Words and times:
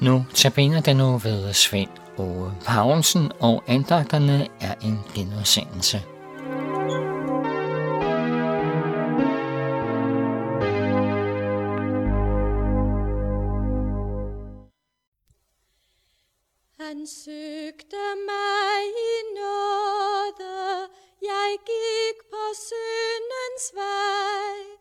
Nu 0.00 0.24
tabiner 0.34 0.80
den 0.80 0.96
nu 0.96 1.18
ved 1.18 1.52
Svend 1.52 1.88
Åge 2.18 2.52
Paulsen, 2.64 3.32
og 3.40 3.64
andagterne 3.66 4.48
er 4.60 4.74
en 4.74 4.98
genudsendelse. 5.14 6.02
Han 16.80 17.06
søgte 17.06 18.02
mig 18.30 18.80
i 19.10 19.14
nåde, 19.38 20.88
jeg 21.22 21.56
gik 21.66 22.16
på 22.30 22.44
syndens 22.68 23.66
vej. 23.74 24.78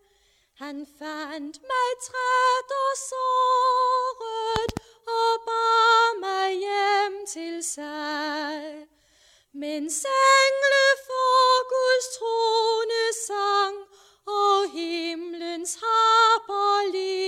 Han 0.57 0.87
fandt 0.99 1.57
mig 1.71 1.89
træt 2.07 2.69
og 2.83 2.93
såret, 3.09 4.26
til 7.33 7.63
sig. 7.63 8.87
Mens 9.53 10.05
engle 10.05 10.87
for 11.07 11.67
Guds 11.73 12.07
trone 12.17 13.03
sang, 13.27 13.75
og 14.25 14.71
himlens 14.71 15.77
harper 15.83 16.91
lige. 16.91 17.26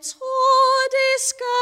It's 0.00 0.14
all 0.22 0.88
sky. 1.18 1.57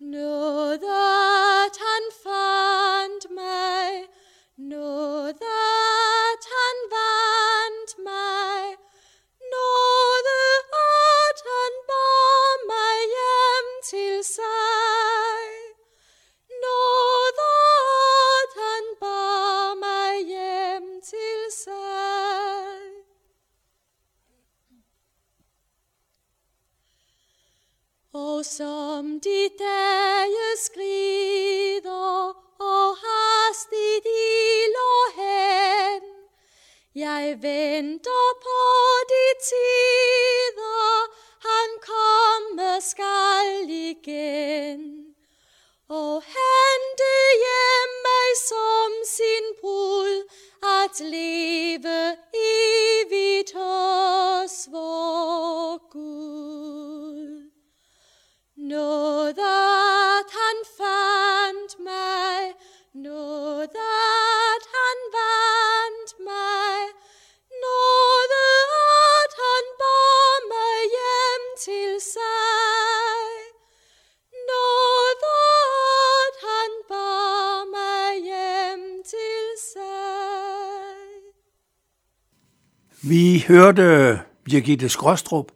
Know 0.00 0.76
Og 28.38 28.44
som 28.44 29.20
de 29.20 29.48
dage 29.58 30.48
skrider, 30.64 32.28
og 32.58 32.96
hastigt 33.06 34.06
iler 34.06 35.00
hen, 35.20 36.02
jeg 36.94 37.38
venter 37.42 38.26
på 38.46 38.60
de 39.12 39.26
tider, 39.48 40.92
han 41.48 41.68
kommer 41.90 42.80
skal 42.80 43.70
igen. 43.70 44.82
Og 45.88 46.22
hente 46.22 47.12
hjem 47.44 47.92
mig 48.08 48.30
som 48.50 48.90
sin 49.16 49.46
brud 49.60 50.28
at 50.62 51.00
leve. 51.00 51.37
Vi 83.02 83.44
hørte 83.48 84.20
Birgitte 84.44 84.88
Skråstrup, 84.88 85.46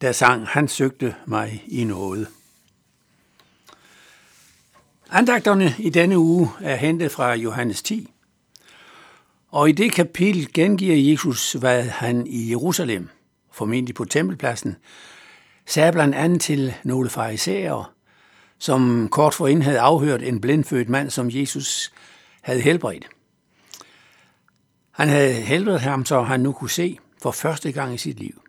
der 0.00 0.12
sang 0.12 0.46
Han 0.46 0.68
søgte 0.68 1.14
mig 1.26 1.64
i 1.66 1.84
noget. 1.84 2.28
Andagterne 5.10 5.74
i 5.78 5.90
denne 5.90 6.18
uge 6.18 6.50
er 6.60 6.76
hentet 6.76 7.10
fra 7.10 7.34
Johannes 7.34 7.82
10, 7.82 8.10
og 9.48 9.68
i 9.68 9.72
det 9.72 9.92
kapitel 9.92 10.52
gengiver 10.52 11.10
Jesus, 11.10 11.52
hvad 11.52 11.82
han 11.82 12.26
i 12.26 12.50
Jerusalem, 12.50 13.08
formentlig 13.52 13.94
på 13.94 14.04
tempelpladsen, 14.04 14.76
sagde 15.66 15.92
blandt 15.92 16.14
andet 16.14 16.40
til 16.40 16.74
nogle 16.84 17.10
farisæere, 17.10 17.84
som 18.58 19.08
kort 19.08 19.34
forinden 19.34 19.62
havde 19.62 19.80
afhørt 19.80 20.22
en 20.22 20.40
blindfødt 20.40 20.88
mand, 20.88 21.10
som 21.10 21.30
Jesus 21.30 21.92
havde 22.42 22.60
helbredt. 22.60 23.08
Han 24.94 25.08
havde 25.08 25.32
helbredt 25.32 25.82
ham, 25.82 26.04
så 26.04 26.22
han 26.22 26.40
nu 26.40 26.52
kunne 26.52 26.70
se 26.70 26.98
for 27.22 27.30
første 27.30 27.72
gang 27.72 27.94
i 27.94 27.98
sit 27.98 28.18
liv. 28.18 28.42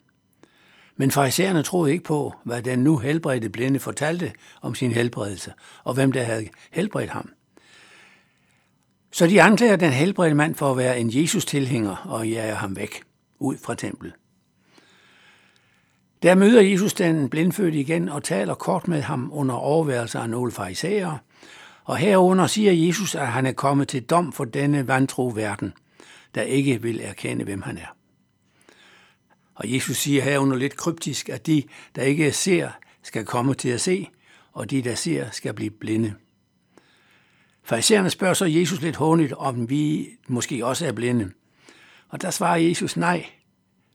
Men 0.98 1.12
farisæerne 1.12 1.64
troede 1.64 1.92
ikke 1.92 2.04
på, 2.04 2.34
hvad 2.44 2.62
den 2.62 2.80
nu 2.80 2.98
helbredte 2.98 3.50
blinde 3.50 3.80
fortalte 3.80 4.32
om 4.62 4.76
sin 4.76 4.92
helbredelse, 4.92 5.54
og 5.84 5.94
hvem 5.94 6.12
der 6.12 6.24
havde 6.24 6.48
helbredt 6.72 7.10
ham. 7.10 7.30
Så 9.12 9.28
de 9.28 9.42
anklager 9.42 9.76
den 9.76 9.92
helbredte 9.92 10.36
mand 10.36 10.56
for 10.56 10.72
at 10.72 10.78
være 10.78 11.00
en 11.00 11.10
Jesus-tilhænger 11.14 11.96
og 11.96 12.28
jager 12.28 12.56
ham 12.56 12.76
væk, 12.76 13.04
ud 13.40 13.58
fra 13.58 13.76
templet. 13.76 14.14
Der 16.24 16.36
møder 16.36 16.62
Jesus 16.62 16.94
den 16.94 17.30
blindfødte 17.30 17.80
igen 17.80 18.10
og 18.10 18.24
taler 18.24 18.54
kort 18.54 18.88
med 18.88 19.02
ham 19.02 19.30
under 19.34 19.56
overværelse 19.56 20.20
af 20.20 20.30
nogle 20.30 20.52
farisæere, 20.52 21.18
og 21.84 21.98
herunder 21.98 22.48
siger 22.48 22.72
Jesus, 22.72 23.16
at 23.16 23.28
han 23.28 23.46
er 23.46 23.52
kommet 23.52 23.88
til 23.88 24.04
dom 24.04 24.32
for 24.32 24.46
denne 24.46 24.88
vantro 24.88 25.32
verden, 25.36 25.74
der 26.36 26.42
ikke 26.42 26.82
vil 26.82 27.00
erkende, 27.02 27.44
hvem 27.44 27.62
han 27.62 27.78
er. 27.78 27.98
Og 29.56 29.74
Jesus 29.74 29.98
siger 29.98 30.22
herunder 30.22 30.58
lidt 30.58 30.78
kryptisk, 30.78 31.30
at 31.30 31.48
de, 31.48 31.64
der 31.96 32.02
ikke 32.02 32.32
ser, 32.32 32.72
skal 33.04 33.26
komme 33.26 33.54
til 33.54 33.70
at 33.70 33.82
se, 33.82 34.08
og 34.52 34.72
de, 34.72 34.82
der 34.82 34.96
ser, 34.96 35.30
skal 35.32 35.54
blive 35.54 35.72
blinde. 35.72 36.14
Farisæerne 37.64 38.10
spørger 38.10 38.34
så 38.34 38.46
Jesus 38.46 38.82
lidt 38.82 38.96
hånligt, 38.96 39.34
om 39.34 39.70
vi 39.70 40.10
måske 40.28 40.66
også 40.66 40.88
er 40.88 40.92
blinde. 40.92 41.32
Og 42.10 42.22
der 42.22 42.30
svarer 42.30 42.58
Jesus 42.58 42.98
nej, 42.98 43.26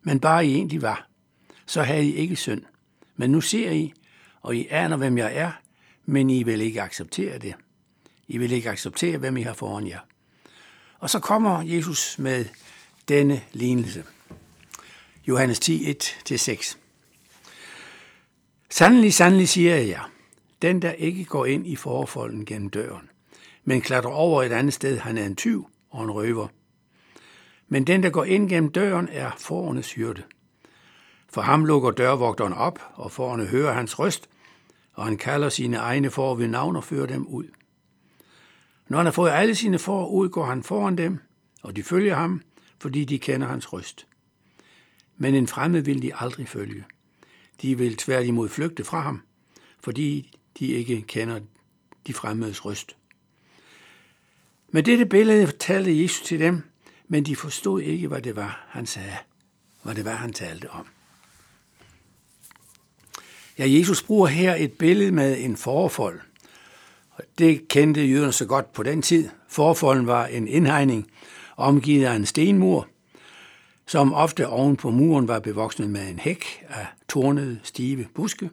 men 0.02 0.20
bare 0.20 0.46
I 0.46 0.54
egentlig 0.54 0.82
var. 0.82 1.08
Så 1.66 1.82
havde 1.82 2.04
I 2.04 2.14
ikke 2.14 2.36
synd. 2.36 2.62
Men 3.16 3.30
nu 3.30 3.40
ser 3.40 3.70
I, 3.70 3.92
og 4.40 4.56
I 4.56 4.66
aner, 4.70 4.96
hvem 4.96 5.18
jeg 5.18 5.36
er, 5.36 5.52
men 6.06 6.30
I 6.30 6.42
vil 6.42 6.60
ikke 6.60 6.82
acceptere 6.82 7.38
det. 7.38 7.54
I 8.28 8.38
vil 8.38 8.52
ikke 8.52 8.70
acceptere, 8.70 9.18
hvem 9.18 9.36
I 9.36 9.42
har 9.42 9.54
foran 9.54 9.88
jer. 9.88 10.00
Og 11.00 11.10
så 11.10 11.18
kommer 11.18 11.62
Jesus 11.62 12.18
med 12.18 12.44
denne 13.08 13.42
lignelse. 13.52 14.04
Johannes 15.28 15.60
10, 15.60 15.94
1-6. 16.32 16.76
Sandelig, 18.70 19.14
sandelig 19.14 19.48
siger 19.48 19.76
jeg 19.76 19.88
jer, 19.88 20.10
den 20.62 20.82
der 20.82 20.92
ikke 20.92 21.24
går 21.24 21.46
ind 21.46 21.66
i 21.66 21.76
forfolden 21.76 22.44
gennem 22.44 22.70
døren, 22.70 23.10
men 23.64 23.80
klatrer 23.80 24.10
over 24.10 24.42
et 24.42 24.52
andet 24.52 24.74
sted, 24.74 24.98
han 24.98 25.18
er 25.18 25.26
en 25.26 25.36
tyv 25.36 25.68
og 25.90 26.04
en 26.04 26.10
røver. 26.10 26.48
Men 27.68 27.86
den, 27.86 28.02
der 28.02 28.10
går 28.10 28.24
ind 28.24 28.48
gennem 28.48 28.72
døren, 28.72 29.08
er 29.12 29.30
forernes 29.38 29.92
hyrde. 29.92 30.22
For 31.28 31.40
ham 31.40 31.64
lukker 31.64 31.90
dørvogteren 31.90 32.52
op, 32.52 32.78
og 32.94 33.12
forerne 33.12 33.46
hører 33.46 33.72
hans 33.72 33.98
røst, 33.98 34.28
og 34.94 35.04
han 35.04 35.16
kalder 35.16 35.48
sine 35.48 35.76
egne 35.76 36.10
for 36.10 36.34
ved 36.34 36.48
navn 36.48 36.76
og 36.76 36.84
fører 36.84 37.06
dem 37.06 37.26
ud. 37.26 37.44
Når 38.90 38.98
han 38.98 39.06
har 39.06 39.12
fået 39.12 39.30
alle 39.30 39.54
sine 39.54 39.78
får 39.78 40.08
ud, 40.08 40.28
går 40.28 40.44
han 40.44 40.62
foran 40.62 40.98
dem, 40.98 41.18
og 41.62 41.76
de 41.76 41.82
følger 41.82 42.14
ham, 42.14 42.42
fordi 42.78 43.04
de 43.04 43.18
kender 43.18 43.46
hans 43.46 43.72
røst. 43.72 44.06
Men 45.16 45.34
en 45.34 45.46
fremmed 45.46 45.82
vil 45.82 46.02
de 46.02 46.14
aldrig 46.14 46.48
følge. 46.48 46.84
De 47.62 47.78
vil 47.78 47.96
tværtimod 47.96 48.48
flygte 48.48 48.84
fra 48.84 49.00
ham, 49.00 49.22
fordi 49.80 50.38
de 50.58 50.66
ikke 50.66 51.02
kender 51.02 51.40
de 52.06 52.14
fremmedes 52.14 52.64
røst. 52.64 52.96
Med 54.68 54.82
dette 54.82 55.06
billede 55.06 55.52
talte 55.52 56.02
Jesus 56.02 56.26
til 56.26 56.40
dem, 56.40 56.62
men 57.08 57.24
de 57.24 57.36
forstod 57.36 57.80
ikke, 57.80 58.08
hvad 58.08 58.22
det 58.22 58.36
var, 58.36 58.66
han 58.68 58.86
sagde, 58.86 59.16
hvad 59.82 59.94
det 59.94 60.04
var, 60.04 60.14
han 60.14 60.32
talte 60.32 60.70
om. 60.70 60.86
Ja, 63.58 63.64
Jesus 63.66 64.02
bruger 64.02 64.26
her 64.26 64.54
et 64.54 64.72
billede 64.72 65.12
med 65.12 65.44
en 65.44 65.56
forfold. 65.56 66.20
Det 67.38 67.68
kendte 67.68 68.06
jøderne 68.06 68.32
så 68.32 68.46
godt 68.46 68.72
på 68.72 68.82
den 68.82 69.02
tid. 69.02 69.28
Forfolden 69.48 70.06
var 70.06 70.26
en 70.26 70.48
indhegning 70.48 71.06
omgivet 71.56 72.06
af 72.06 72.14
en 72.14 72.26
stenmur, 72.26 72.88
som 73.86 74.14
ofte 74.14 74.48
oven 74.48 74.76
på 74.76 74.90
muren 74.90 75.28
var 75.28 75.38
bevokset 75.38 75.90
med 75.90 76.08
en 76.08 76.18
hæk 76.18 76.44
af 76.68 76.86
tornede, 77.08 77.60
stive 77.62 78.06
buske. 78.14 78.50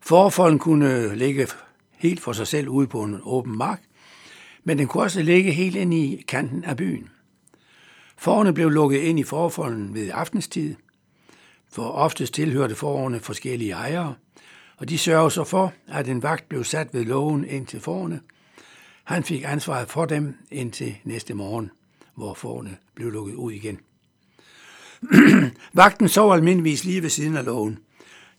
Forfolden 0.00 0.58
kunne 0.58 1.14
ligge 1.14 1.46
helt 1.96 2.20
for 2.20 2.32
sig 2.32 2.46
selv 2.46 2.68
ude 2.68 2.86
på 2.86 3.02
en 3.02 3.20
åben 3.22 3.58
mark, 3.58 3.82
men 4.64 4.78
den 4.78 4.86
kunne 4.86 5.02
også 5.02 5.22
ligge 5.22 5.52
helt 5.52 5.76
ind 5.76 5.94
i 5.94 6.24
kanten 6.28 6.64
af 6.64 6.76
byen. 6.76 7.10
Forerne 8.16 8.54
blev 8.54 8.70
lukket 8.70 8.98
ind 8.98 9.18
i 9.18 9.22
forfolden 9.22 9.94
ved 9.94 10.10
aftenstid, 10.14 10.74
for 11.72 11.82
oftest 11.82 12.34
tilhørte 12.34 12.74
forerne 12.74 13.20
forskellige 13.20 13.72
ejere, 13.72 14.14
og 14.82 14.88
de 14.88 14.98
sørgede 14.98 15.30
så 15.30 15.44
for, 15.44 15.72
at 15.88 16.08
en 16.08 16.22
vagt 16.22 16.48
blev 16.48 16.64
sat 16.64 16.94
ved 16.94 17.04
lågen 17.04 17.44
ind 17.44 17.66
til 17.66 17.80
forerne. 17.80 18.20
Han 19.04 19.24
fik 19.24 19.42
ansvaret 19.46 19.88
for 19.88 20.04
dem 20.04 20.34
indtil 20.50 20.96
næste 21.04 21.34
morgen, 21.34 21.70
hvor 22.14 22.34
forne 22.34 22.76
blev 22.94 23.10
lukket 23.10 23.34
ud 23.34 23.52
igen. 23.52 23.78
Vagten 25.72 26.08
sov 26.08 26.32
almindeligvis 26.32 26.84
lige 26.84 27.02
ved 27.02 27.10
siden 27.10 27.36
af 27.36 27.44
lågen. 27.44 27.78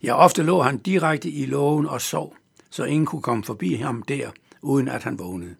Ja, 0.02 0.14
ofte 0.14 0.42
lå 0.42 0.62
han 0.62 0.78
direkte 0.78 1.30
i 1.30 1.46
lågen 1.46 1.86
og 1.86 2.00
sov, 2.00 2.36
så 2.70 2.84
ingen 2.84 3.06
kunne 3.06 3.22
komme 3.22 3.44
forbi 3.44 3.74
ham 3.74 4.02
der, 4.02 4.30
uden 4.62 4.88
at 4.88 5.02
han 5.02 5.18
vågnede. 5.18 5.54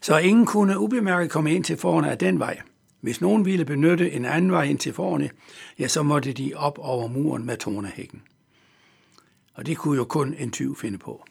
Så 0.00 0.18
ingen 0.18 0.46
kunne 0.46 0.78
ubemærket 0.78 1.30
komme 1.30 1.54
ind 1.54 1.64
til 1.64 1.76
forne 1.76 2.10
af 2.10 2.18
den 2.18 2.38
vej. 2.38 2.60
Hvis 3.00 3.20
nogen 3.20 3.44
ville 3.44 3.64
benytte 3.64 4.12
en 4.12 4.24
anden 4.24 4.52
vej 4.52 4.64
ind 4.64 4.78
til 4.78 4.92
forne, 4.92 5.30
ja, 5.78 5.88
så 5.88 6.02
måtte 6.02 6.32
de 6.32 6.52
op 6.56 6.78
over 6.78 7.08
muren 7.08 7.46
med 7.46 7.56
tornehækken. 7.56 8.22
Og 9.56 9.66
det 9.66 9.76
kunne 9.76 9.96
jo 9.96 10.04
kun 10.04 10.34
en 10.38 10.50
tyv 10.50 10.76
finde 10.76 10.98
på. 10.98 11.24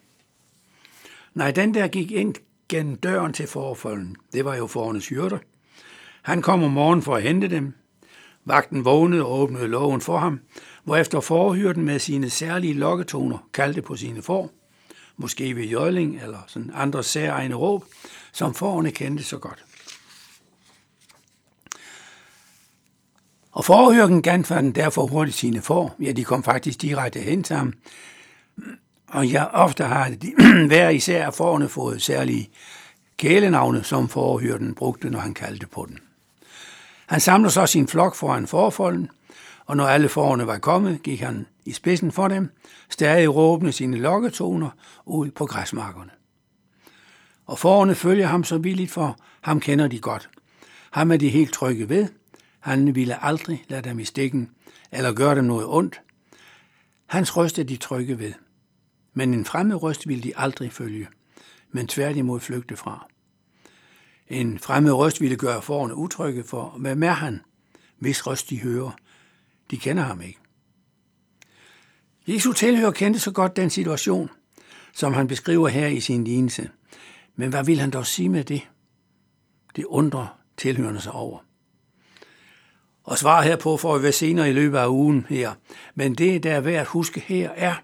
Nej, 1.33 1.51
den 1.51 1.73
der 1.73 1.87
gik 1.87 2.11
ind 2.11 2.35
gennem 2.69 2.95
døren 2.95 3.33
til 3.33 3.47
forfolden, 3.47 4.15
det 4.33 4.45
var 4.45 4.55
jo 4.55 4.67
forernes 4.67 5.07
hyrder. 5.07 5.37
Han 6.21 6.41
kom 6.41 6.63
om 6.63 6.71
morgenen 6.71 7.03
for 7.03 7.15
at 7.15 7.23
hente 7.23 7.47
dem. 7.47 7.73
Vagten 8.45 8.85
vågnede 8.85 9.25
og 9.25 9.39
åbnede 9.39 9.67
lågen 9.67 10.01
for 10.01 10.17
ham, 10.17 10.39
hvorefter 10.83 11.19
forhyrden 11.19 11.85
med 11.85 11.99
sine 11.99 12.29
særlige 12.29 12.73
lokketoner 12.73 13.49
kaldte 13.53 13.81
på 13.81 13.95
sine 13.95 14.21
får, 14.21 14.51
måske 15.17 15.55
ved 15.55 15.63
jøjling 15.63 16.19
eller 16.23 16.39
sådan 16.47 16.71
andre 16.73 17.03
særegne 17.03 17.55
råb, 17.55 17.85
som 18.31 18.53
forerne 18.53 18.91
kendte 18.91 19.23
så 19.23 19.37
godt. 19.37 19.65
Og 23.51 23.65
forhyrken 23.65 24.21
genfandt 24.21 24.75
derfor 24.75 25.05
hurtigt 25.05 25.37
sine 25.37 25.61
får. 25.61 25.95
Ja, 25.99 26.11
de 26.11 26.23
kom 26.23 26.43
faktisk 26.43 26.81
direkte 26.81 27.19
hen 27.19 27.43
til 27.43 27.55
ham. 27.55 27.73
Og 29.07 29.27
ja, 29.27 29.45
ofte 29.45 29.83
har 29.83 30.09
de, 30.09 30.33
hver 30.67 30.89
især 30.89 31.31
forne 31.31 31.69
fået 31.69 32.01
særlige 32.01 32.49
kælenavne, 33.17 33.83
som 33.83 34.09
forhyrden 34.09 34.75
brugte, 34.75 35.09
når 35.09 35.19
han 35.19 35.33
kaldte 35.33 35.67
på 35.67 35.85
den. 35.89 35.99
Han 37.07 37.19
samler 37.19 37.49
så 37.49 37.65
sin 37.65 37.87
flok 37.87 38.15
foran 38.15 38.47
forfolden, 38.47 39.09
og 39.65 39.77
når 39.77 39.87
alle 39.87 40.09
forerne 40.09 40.47
var 40.47 40.57
kommet, 40.57 41.03
gik 41.03 41.19
han 41.19 41.45
i 41.65 41.71
spidsen 41.71 42.11
for 42.11 42.27
dem, 42.27 42.49
stadig 42.89 43.35
råbende 43.35 43.71
sine 43.71 43.97
lokketoner 43.97 44.69
ud 45.05 45.31
på 45.31 45.45
græsmarkerne. 45.45 46.11
Og 47.45 47.59
forerne 47.59 47.95
følger 47.95 48.27
ham 48.27 48.43
så 48.43 48.57
villigt, 48.57 48.91
for 48.91 49.19
ham 49.41 49.59
kender 49.59 49.87
de 49.87 49.99
godt. 49.99 50.29
Ham 50.91 51.11
er 51.11 51.17
de 51.17 51.29
helt 51.29 51.53
trygge 51.53 51.89
ved. 51.89 52.07
Han 52.59 52.95
ville 52.95 53.23
aldrig 53.23 53.63
lade 53.67 53.89
dem 53.89 53.99
i 53.99 54.05
stikken, 54.05 54.49
eller 54.91 55.13
gøre 55.13 55.35
dem 55.35 55.43
noget 55.43 55.65
ondt. 55.67 56.01
Hans 57.05 57.37
røst 57.37 57.59
er 57.59 57.63
de 57.63 57.77
trygge 57.77 58.19
ved. 58.19 58.33
Men 59.17 59.33
en 59.33 59.45
fremmed 59.45 59.83
røst 59.83 60.07
ville 60.07 60.23
de 60.23 60.37
aldrig 60.37 60.71
følge, 60.71 61.07
men 61.71 61.87
tværtimod 61.87 62.39
flygte 62.39 62.77
fra. 62.77 63.07
En 64.27 64.59
fremmed 64.59 64.91
røst 64.91 65.21
ville 65.21 65.35
gøre 65.35 65.61
forerne 65.61 65.95
utrygge, 65.95 66.43
for 66.43 66.75
hvem 66.79 67.03
er 67.03 67.11
han, 67.11 67.41
hvis 67.99 68.27
røst 68.27 68.49
de 68.49 68.61
hører? 68.61 68.91
De 69.71 69.77
kender 69.77 70.03
ham 70.03 70.21
ikke. 70.21 70.39
Jesu 72.27 72.53
tilhører 72.53 72.91
kendte 72.91 73.19
så 73.19 73.31
godt 73.31 73.55
den 73.55 73.69
situation, 73.69 74.29
som 74.93 75.13
han 75.13 75.27
beskriver 75.27 75.67
her 75.67 75.87
i 75.87 75.99
sin 75.99 76.23
lignelse. 76.23 76.69
Men 77.35 77.49
hvad 77.49 77.63
vil 77.63 77.79
han 77.79 77.91
dog 77.91 78.05
sige 78.05 78.29
med 78.29 78.43
det? 78.43 78.61
Det 79.75 79.85
undrer 79.85 80.39
tilhørende 80.57 81.01
sig 81.01 81.11
over. 81.11 81.39
Og 83.03 83.17
svar 83.17 83.41
herpå 83.41 83.77
får 83.77 83.97
vi 83.97 84.03
være 84.03 84.11
senere 84.11 84.49
i 84.49 84.53
løbet 84.53 84.77
af 84.77 84.87
ugen 84.87 85.25
her. 85.29 85.53
Men 85.95 86.15
det, 86.15 86.43
der 86.43 86.53
er 86.53 86.59
værd 86.59 86.81
at 86.81 86.87
huske 86.87 87.19
her, 87.19 87.49
er, 87.49 87.75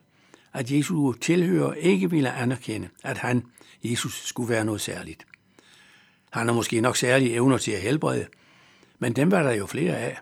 at 0.53 0.71
Jesus 0.71 1.17
tilhører 1.21 1.73
ikke 1.73 2.09
ville 2.09 2.31
anerkende, 2.31 2.89
at 3.03 3.17
han, 3.17 3.43
Jesus, 3.83 4.21
skulle 4.25 4.49
være 4.49 4.65
noget 4.65 4.81
særligt. 4.81 5.25
Han 6.31 6.47
har 6.47 6.53
måske 6.53 6.81
nok 6.81 6.97
særlige 6.97 7.33
evner 7.33 7.57
til 7.57 7.71
at 7.71 7.81
helbrede, 7.81 8.27
men 8.99 9.13
dem 9.13 9.31
var 9.31 9.43
der 9.43 9.51
jo 9.51 9.65
flere 9.65 9.97
af. 9.97 10.17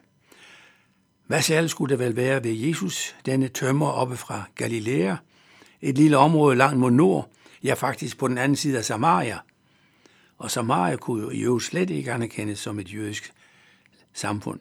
Hvad 1.27 1.41
særligt 1.41 1.71
skulle 1.71 1.89
det 1.89 1.99
vel 1.99 2.15
være 2.15 2.43
ved 2.43 2.51
Jesus, 2.51 3.15
denne 3.25 3.47
tømmer 3.47 3.87
oppe 3.87 4.17
fra 4.17 4.43
Galilea, 4.55 5.15
et 5.81 5.97
lille 5.97 6.17
område 6.17 6.55
langt 6.55 6.79
mod 6.79 6.91
nord, 6.91 7.31
ja 7.63 7.73
faktisk 7.73 8.17
på 8.17 8.27
den 8.27 8.37
anden 8.37 8.55
side 8.55 8.77
af 8.77 8.85
Samaria. 8.85 9.39
Og 10.37 10.51
Samaria 10.51 10.95
kunne 10.95 11.35
jo 11.35 11.59
slet 11.59 11.89
ikke 11.89 12.11
anerkendes 12.11 12.59
som 12.59 12.79
et 12.79 12.93
jødisk 12.93 13.33
samfund. 14.13 14.59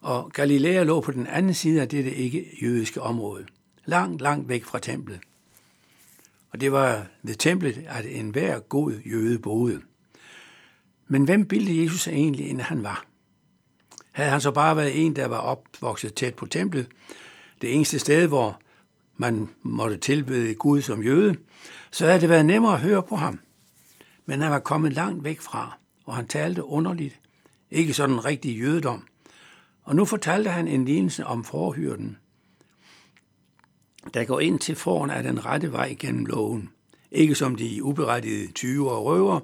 Og 0.00 0.30
Galilea 0.32 0.82
lå 0.82 1.00
på 1.00 1.12
den 1.12 1.26
anden 1.26 1.54
side 1.54 1.80
af 1.80 1.88
dette 1.88 2.14
ikke-jødiske 2.14 3.00
område, 3.00 3.46
langt, 3.84 4.20
langt 4.22 4.48
væk 4.48 4.64
fra 4.64 4.78
templet. 4.78 5.20
Og 6.50 6.60
det 6.60 6.72
var 6.72 7.06
ved 7.22 7.34
templet, 7.34 7.84
at 7.88 8.06
enhver 8.06 8.58
god 8.58 8.92
jøde 9.06 9.38
boede. 9.38 9.80
Men 11.08 11.24
hvem 11.24 11.46
bildte 11.46 11.82
Jesus 11.82 12.08
egentlig, 12.08 12.50
end 12.50 12.60
han 12.60 12.82
var? 12.82 13.04
Havde 14.12 14.30
han 14.30 14.40
så 14.40 14.50
bare 14.50 14.76
været 14.76 15.06
en, 15.06 15.16
der 15.16 15.26
var 15.26 15.38
opvokset 15.38 16.14
tæt 16.14 16.34
på 16.34 16.46
templet, 16.46 16.86
det 17.62 17.74
eneste 17.74 17.98
sted, 17.98 18.26
hvor 18.26 18.60
man 19.16 19.48
måtte 19.62 19.96
tilbede 19.96 20.54
Gud 20.54 20.82
som 20.82 21.02
jøde, 21.02 21.36
så 21.90 22.06
havde 22.06 22.20
det 22.20 22.28
været 22.28 22.46
nemmere 22.46 22.74
at 22.74 22.80
høre 22.80 23.02
på 23.02 23.16
ham. 23.16 23.40
Men 24.26 24.40
han 24.40 24.50
var 24.50 24.58
kommet 24.58 24.92
langt 24.92 25.24
væk 25.24 25.40
fra, 25.40 25.78
og 26.04 26.16
han 26.16 26.28
talte 26.28 26.64
underligt, 26.64 27.20
ikke 27.70 27.94
sådan 27.94 28.14
en 28.14 28.24
rigtig 28.24 28.58
jødedom. 28.58 29.06
Og 29.82 29.96
nu 29.96 30.04
fortalte 30.04 30.50
han 30.50 30.68
en 30.68 30.84
lignelse 30.84 31.26
om 31.26 31.44
forhyrden, 31.44 32.18
der 34.14 34.24
går 34.24 34.40
ind 34.40 34.58
til 34.58 34.74
foran 34.76 35.10
af 35.10 35.22
den 35.22 35.44
rette 35.44 35.72
vej 35.72 35.96
gennem 35.98 36.26
loven. 36.26 36.70
Ikke 37.10 37.34
som 37.34 37.56
de 37.56 37.82
uberettigede 37.82 38.52
tyve 38.52 38.90
og 38.90 39.04
røver, 39.04 39.40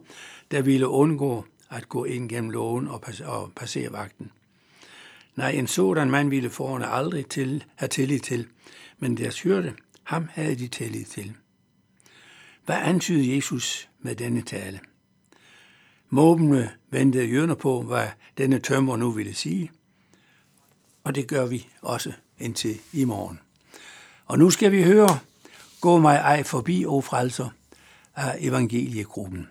der 0.51 0.63
ville 0.63 0.89
undgå 0.89 1.45
at 1.71 1.89
gå 1.89 2.05
ind 2.05 2.29
gennem 2.29 2.51
loven 2.51 2.89
og, 2.89 3.03
og 3.25 3.53
passere 3.57 3.93
vagten. 3.93 4.31
Nej, 5.37 5.51
en 5.51 5.67
sådan 5.67 6.11
mand 6.11 6.31
ville 6.31 6.51
forerne 6.51 6.87
aldrig 6.87 7.27
til, 7.27 7.65
have 7.77 7.89
tillid 7.89 8.21
til, 8.21 8.47
men 8.99 9.17
deres 9.17 9.43
hørte, 9.43 9.75
ham 10.03 10.29
havde 10.33 10.55
de 10.55 10.69
tillid 10.69 11.05
til. 11.05 11.35
Hvad 12.65 12.77
antydede 12.77 13.37
Jesus 13.37 13.89
med 14.01 14.15
denne 14.15 14.43
tale? 14.43 14.81
Måbende 16.09 16.71
ventede 16.91 17.27
jøderne 17.27 17.57
på, 17.57 17.83
hvad 17.83 18.07
denne 18.39 18.59
tømmer 18.59 18.97
nu 18.97 19.11
ville 19.11 19.35
sige, 19.35 19.71
og 21.05 21.15
det 21.15 21.29
gør 21.29 21.47
vi 21.47 21.67
også 21.83 22.13
indtil 22.39 22.81
i 22.93 23.05
morgen. 23.05 23.41
Og 24.29 24.39
nu 24.39 24.51
skal 24.51 24.73
vi 24.73 24.83
høre 24.83 25.19
Gå 25.81 25.99
mig 25.99 26.17
ej 26.17 26.43
forbi, 26.43 26.85
o 26.87 27.01
frelser, 27.01 27.49
af 28.17 28.37
evangeliegruppen. 28.39 29.49